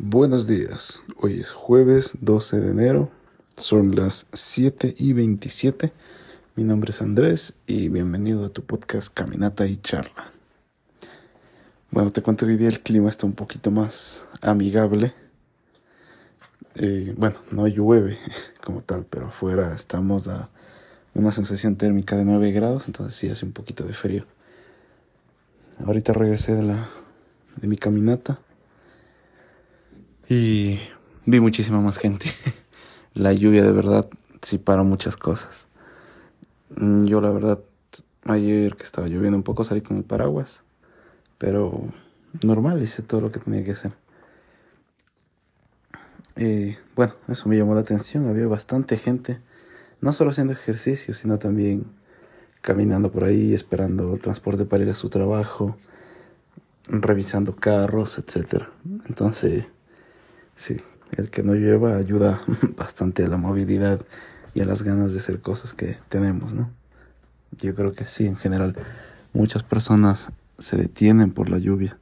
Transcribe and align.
Buenos 0.00 0.46
días, 0.46 1.02
hoy 1.16 1.40
es 1.40 1.50
jueves 1.50 2.18
12 2.20 2.60
de 2.60 2.70
enero, 2.70 3.10
son 3.56 3.96
las 3.96 4.26
7 4.32 4.94
y 4.96 5.12
27. 5.12 5.92
Mi 6.54 6.62
nombre 6.62 6.92
es 6.92 7.02
Andrés 7.02 7.54
y 7.66 7.88
bienvenido 7.88 8.44
a 8.44 8.48
tu 8.48 8.62
podcast 8.62 9.12
Caminata 9.12 9.66
y 9.66 9.76
Charla. 9.78 10.30
Bueno, 11.90 12.12
te 12.12 12.22
cuento 12.22 12.46
que 12.46 12.52
hoy 12.52 12.58
día 12.58 12.68
el 12.68 12.78
clima 12.78 13.08
está 13.08 13.26
un 13.26 13.32
poquito 13.32 13.72
más 13.72 14.24
amigable. 14.40 15.14
Eh, 16.76 17.12
bueno, 17.16 17.40
no 17.50 17.66
llueve 17.66 18.20
como 18.64 18.82
tal, 18.82 19.04
pero 19.04 19.26
afuera 19.26 19.74
estamos 19.74 20.28
a 20.28 20.48
una 21.12 21.32
sensación 21.32 21.74
térmica 21.74 22.14
de 22.14 22.24
9 22.24 22.52
grados, 22.52 22.86
entonces 22.86 23.16
sí 23.16 23.28
hace 23.28 23.44
un 23.44 23.52
poquito 23.52 23.82
de 23.82 23.94
frío. 23.94 24.26
Ahorita 25.84 26.12
regresé 26.12 26.54
de 26.54 26.62
la 26.62 26.88
de 27.56 27.66
mi 27.66 27.76
caminata 27.76 28.38
y 30.28 30.78
vi 31.24 31.40
muchísima 31.40 31.80
más 31.80 31.98
gente. 31.98 32.30
la 33.14 33.32
lluvia 33.32 33.62
de 33.64 33.72
verdad 33.72 34.08
sí 34.42 34.58
paró 34.58 34.84
muchas 34.84 35.16
cosas. 35.16 35.66
Mm, 36.76 37.06
yo 37.06 37.20
la 37.20 37.30
verdad 37.30 37.60
ayer 38.24 38.76
que 38.76 38.82
estaba 38.82 39.08
lloviendo 39.08 39.36
un 39.36 39.42
poco 39.42 39.64
salí 39.64 39.80
con 39.80 39.96
el 39.96 40.04
paraguas, 40.04 40.62
pero 41.38 41.82
normal 42.42 42.82
hice 42.82 43.02
todo 43.02 43.22
lo 43.22 43.32
que 43.32 43.40
tenía 43.40 43.64
que 43.64 43.72
hacer. 43.72 43.92
Y 46.36 46.76
bueno, 46.94 47.14
eso 47.26 47.48
me 47.48 47.56
llamó 47.56 47.74
la 47.74 47.80
atención, 47.80 48.28
había 48.28 48.46
bastante 48.46 48.96
gente, 48.96 49.40
no 50.00 50.12
solo 50.12 50.30
haciendo 50.30 50.52
ejercicio, 50.52 51.14
sino 51.14 51.38
también 51.38 51.86
caminando 52.60 53.10
por 53.10 53.24
ahí, 53.24 53.54
esperando 53.54 54.18
transporte 54.18 54.64
para 54.64 54.84
ir 54.84 54.90
a 54.90 54.94
su 54.94 55.08
trabajo, 55.08 55.76
revisando 56.86 57.56
carros, 57.56 58.18
etcétera. 58.18 58.70
Entonces, 59.08 59.66
Sí, 60.58 60.76
el 61.16 61.30
que 61.30 61.44
no 61.44 61.54
lleva 61.54 61.94
ayuda 61.94 62.42
bastante 62.76 63.22
a 63.22 63.28
la 63.28 63.36
movilidad 63.36 64.04
y 64.54 64.60
a 64.60 64.64
las 64.64 64.82
ganas 64.82 65.12
de 65.12 65.20
hacer 65.20 65.40
cosas 65.40 65.72
que 65.72 65.98
tenemos, 66.08 66.52
¿no? 66.52 66.68
Yo 67.52 67.76
creo 67.76 67.92
que 67.92 68.06
sí, 68.06 68.26
en 68.26 68.34
general, 68.34 68.74
muchas 69.32 69.62
personas 69.62 70.32
se 70.58 70.76
detienen 70.76 71.30
por 71.30 71.48
la 71.48 71.58
lluvia. 71.58 71.96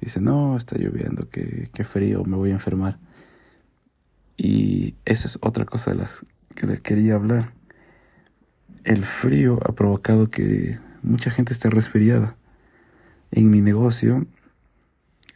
Dicen, 0.00 0.24
no, 0.24 0.56
está 0.56 0.78
lloviendo, 0.78 1.28
qué, 1.28 1.68
qué 1.74 1.84
frío, 1.84 2.24
me 2.24 2.38
voy 2.38 2.52
a 2.52 2.54
enfermar. 2.54 2.98
Y 4.38 4.94
esa 5.04 5.26
es 5.28 5.38
otra 5.42 5.66
cosa 5.66 5.90
de 5.90 5.98
las 5.98 6.24
que 6.54 6.66
le 6.66 6.78
quería 6.78 7.16
hablar. 7.16 7.52
El 8.84 9.04
frío 9.04 9.60
ha 9.62 9.72
provocado 9.72 10.30
que 10.30 10.78
mucha 11.02 11.30
gente 11.30 11.52
esté 11.52 11.68
resfriada. 11.68 12.34
En 13.30 13.50
mi 13.50 13.60
negocio, 13.60 14.26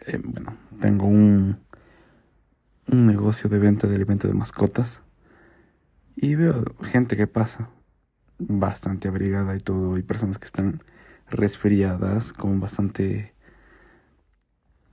eh, 0.07 0.19
bueno, 0.25 0.57
tengo 0.81 1.07
un, 1.07 1.59
un 2.91 3.07
negocio 3.07 3.51
de 3.51 3.59
venta 3.59 3.87
de 3.87 3.97
alimentos 3.97 4.31
de 4.31 4.37
mascotas 4.37 5.03
y 6.17 6.35
veo 6.35 6.65
gente 6.83 7.17
que 7.17 7.27
pasa 7.27 7.71
bastante 8.39 9.09
abrigada 9.09 9.57
y 9.57 9.61
todo 9.61 9.99
y 9.99 10.03
personas 10.03 10.39
que 10.39 10.47
están 10.47 10.83
resfriadas 11.31 12.33
con 12.33 12.61
bastante 12.61 13.35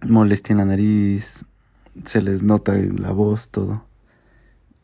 molestia 0.01 0.53
en 0.53 0.57
la 0.57 0.65
nariz 0.65 1.45
se 2.03 2.21
les 2.21 2.43
nota 2.43 2.77
en 2.77 3.01
la 3.01 3.11
voz 3.11 3.49
todo. 3.49 3.85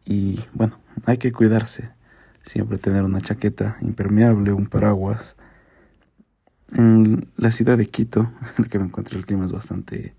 Y 0.06 0.39
bueno 0.54 0.80
hay 1.06 1.17
que 1.17 1.32
cuidarse 1.32 1.92
siempre 2.44 2.78
tener 2.78 3.04
una 3.04 3.22
chaqueta 3.22 3.78
impermeable 3.82 4.54
un 4.54 4.67
paraguas. 4.67 5.38
En 6.73 7.28
la 7.36 7.52
ciudad 7.52 7.78
de 7.78 7.86
Quito 7.86 8.22
en 8.58 8.64
la 8.64 8.70
que 8.70 8.80
me 8.80 8.86
encuentro 8.86 9.17
el 9.17 9.26
clima 9.26 9.45
es 9.45 9.52
bastante 9.52 10.16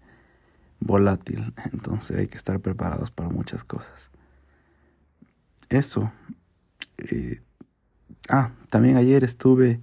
volátil, 0.85 1.53
entonces 1.73 2.19
hay 2.19 2.27
que 2.27 2.37
estar 2.37 2.61
preparados 2.61 3.11
para 3.11 3.29
muchas 3.29 3.65
cosas. 3.65 4.11
Eso. 5.69 6.13
Eh, 6.99 7.41
ah, 8.29 8.53
también 8.69 8.97
ayer 8.97 9.25
estuve 9.25 9.81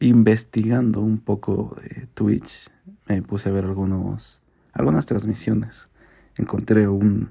investigando 0.00 1.00
un 1.00 1.18
poco 1.18 1.76
de 1.82 2.06
Twitch. 2.14 2.68
Me 3.08 3.22
puse 3.22 3.48
a 3.48 3.52
ver 3.52 3.64
algunos, 3.64 4.42
algunas 4.72 5.06
transmisiones. 5.06 5.90
Encontré 6.36 6.88
un 6.88 7.30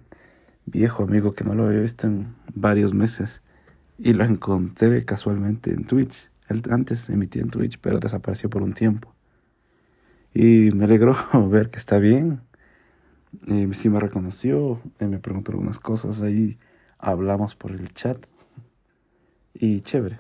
viejo 0.66 1.04
amigo 1.04 1.34
que 1.34 1.44
no 1.44 1.54
lo 1.54 1.68
había 1.68 1.82
visto 1.82 2.08
en 2.08 2.36
varios 2.54 2.94
meses 2.94 3.44
y 3.98 4.14
lo 4.14 4.24
encontré 4.24 5.04
casualmente 5.06 5.72
en 5.72 5.86
Twitch. 5.86 6.30
Él 6.48 6.64
antes 6.72 7.10
emitía 7.10 7.44
en 7.44 7.50
Twitch, 7.50 7.78
pero 7.80 8.00
desapareció 8.00 8.50
por 8.50 8.64
un 8.64 8.74
tiempo. 8.74 9.14
Y 10.34 10.72
me 10.72 10.86
alegró 10.86 11.16
ver 11.50 11.70
que 11.70 11.78
está 11.78 12.00
bien 12.00 12.42
eh, 13.48 13.70
sí 13.74 13.90
me 13.90 14.00
reconoció, 14.00 14.82
eh, 15.00 15.08
me 15.08 15.20
preguntó 15.20 15.52
algunas 15.52 15.80
cosas, 15.80 16.22
ahí 16.22 16.58
hablamos 16.98 17.56
por 17.56 17.72
el 17.72 17.92
chat 17.94 18.26
y 19.54 19.82
chévere. 19.82 20.20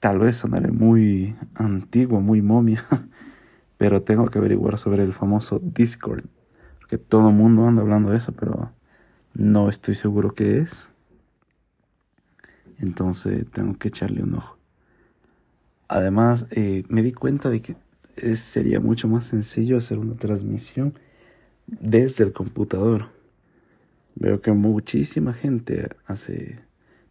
Tal 0.00 0.18
vez 0.18 0.36
sonaré 0.36 0.70
muy 0.70 1.36
antiguo, 1.54 2.20
muy 2.20 2.42
momia, 2.42 2.84
pero 3.78 4.02
tengo 4.02 4.26
que 4.28 4.38
averiguar 4.38 4.78
sobre 4.78 5.02
el 5.04 5.12
famoso 5.12 5.60
Discord, 5.62 6.24
porque 6.78 6.98
todo 6.98 7.28
el 7.28 7.34
mundo 7.34 7.66
anda 7.66 7.82
hablando 7.82 8.10
de 8.10 8.16
eso, 8.16 8.32
pero 8.32 8.72
no 9.34 9.68
estoy 9.68 9.94
seguro 9.94 10.32
qué 10.34 10.58
es. 10.58 10.92
Entonces 12.78 13.46
tengo 13.50 13.78
que 13.78 13.88
echarle 13.88 14.22
un 14.22 14.34
ojo. 14.34 14.58
Además, 15.86 16.46
eh, 16.50 16.84
me 16.88 17.02
di 17.02 17.12
cuenta 17.12 17.50
de 17.50 17.60
que 17.60 17.76
sería 18.36 18.80
mucho 18.80 19.06
más 19.08 19.26
sencillo 19.26 19.76
hacer 19.76 19.98
una 19.98 20.14
transmisión 20.14 20.94
desde 21.66 22.24
el 22.24 22.32
computador. 22.32 23.08
Veo 24.14 24.40
que 24.40 24.52
muchísima 24.52 25.32
gente 25.32 25.88
hace 26.06 26.60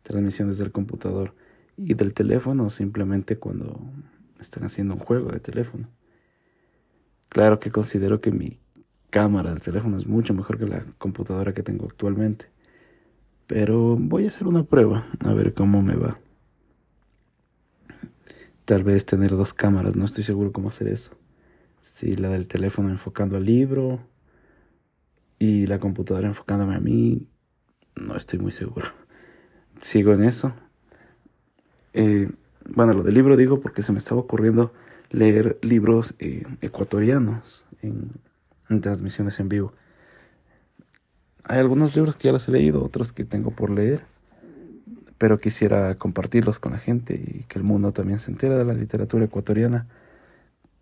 transmisiones 0.03 0.57
del 0.57 0.71
computador 0.71 1.33
y 1.77 1.93
del 1.93 2.13
teléfono 2.13 2.69
simplemente 2.69 3.37
cuando 3.37 3.79
están 4.39 4.63
haciendo 4.63 4.95
un 4.95 4.99
juego 4.99 5.31
de 5.31 5.39
teléfono. 5.39 5.87
Claro 7.29 7.59
que 7.59 7.71
considero 7.71 8.21
que 8.21 8.31
mi 8.31 8.59
cámara 9.09 9.51
del 9.51 9.61
teléfono 9.61 9.97
es 9.97 10.07
mucho 10.07 10.33
mejor 10.33 10.57
que 10.57 10.67
la 10.67 10.85
computadora 10.97 11.53
que 11.53 11.63
tengo 11.63 11.85
actualmente. 11.85 12.47
Pero 13.47 13.95
voy 13.97 14.25
a 14.25 14.27
hacer 14.27 14.47
una 14.47 14.63
prueba 14.63 15.07
a 15.25 15.33
ver 15.33 15.53
cómo 15.53 15.81
me 15.81 15.95
va. 15.95 16.19
Tal 18.65 18.83
vez 18.83 19.05
tener 19.05 19.31
dos 19.31 19.53
cámaras, 19.53 19.95
no 19.95 20.05
estoy 20.05 20.23
seguro 20.23 20.51
cómo 20.51 20.69
hacer 20.69 20.87
eso. 20.87 21.11
Si 21.81 22.15
la 22.15 22.29
del 22.29 22.47
teléfono 22.47 22.89
enfocando 22.89 23.37
al 23.37 23.45
libro 23.45 23.99
y 25.39 25.65
la 25.67 25.79
computadora 25.79 26.27
enfocándome 26.27 26.75
a 26.75 26.79
mí, 26.81 27.27
no 27.95 28.15
estoy 28.15 28.39
muy 28.39 28.51
seguro. 28.51 28.87
Sigo 29.79 30.13
en 30.13 30.23
eso. 30.23 30.53
Eh, 31.93 32.29
bueno, 32.67 32.93
lo 32.93 33.03
del 33.03 33.15
libro 33.15 33.37
digo 33.37 33.61
porque 33.61 33.81
se 33.81 33.93
me 33.93 33.97
estaba 33.97 34.21
ocurriendo 34.21 34.73
leer 35.09 35.57
libros 35.61 36.13
eh, 36.19 36.45
ecuatorianos 36.61 37.65
en, 37.81 38.11
en, 38.69 38.81
transmisiones 38.81 39.39
en 39.39 39.49
vivo. 39.49 39.73
Hay 41.45 41.57
algunos 41.57 41.95
libros 41.95 42.15
que 42.15 42.25
ya 42.25 42.31
los 42.31 42.47
he 42.47 42.51
leído, 42.51 42.83
otros 42.83 43.11
que 43.11 43.23
tengo 43.23 43.49
por 43.49 43.71
leer, 43.71 44.03
pero 45.17 45.39
quisiera 45.39 45.95
compartirlos 45.95 46.59
con 46.59 46.73
la 46.73 46.77
gente 46.77 47.15
y 47.15 47.43
que 47.45 47.57
el 47.57 47.63
mundo 47.63 47.91
también 47.91 48.19
se 48.19 48.29
entere 48.29 48.55
de 48.55 48.65
la 48.65 48.73
literatura 48.73 49.25
ecuatoriana 49.25 49.87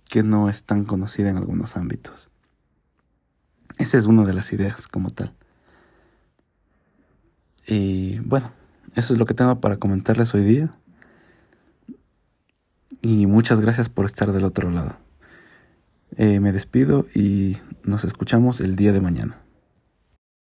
que 0.10 0.24
no 0.24 0.50
es 0.50 0.64
tan 0.64 0.84
conocida 0.84 1.30
en 1.30 1.38
algunos 1.38 1.78
ámbitos. 1.78 2.30
Esa 3.78 3.98
es 3.98 4.06
una 4.06 4.24
de 4.26 4.34
las 4.34 4.52
ideas 4.54 4.88
como 4.88 5.10
tal. 5.12 5.34
Y 7.68 8.20
bueno, 8.20 8.52
eso 8.96 9.14
es 9.14 9.20
lo 9.20 9.26
que 9.26 9.34
tengo 9.34 9.60
para 9.60 9.78
comentarles 9.78 10.34
hoy 10.34 10.44
día. 10.44 10.74
Y 13.02 13.28
muchas 13.28 13.60
gracias 13.60 13.90
por 13.90 14.06
estar 14.06 14.32
del 14.32 14.46
otro 14.46 14.72
lado. 14.72 14.98
Eh, 16.16 16.40
me 16.40 16.52
despido 16.52 17.06
y 17.14 17.58
nos 17.84 18.04
escuchamos 18.06 18.62
el 18.62 18.76
día 18.76 18.92
de 18.92 19.02
mañana. 19.02 19.38